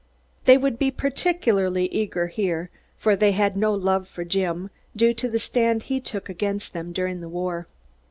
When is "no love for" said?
3.55-4.23